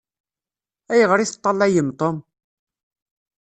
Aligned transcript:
Ayɣeṛ 0.91 1.19
i 1.19 1.25
teṭṭalayem 1.29 1.89
Tom? 1.99 2.17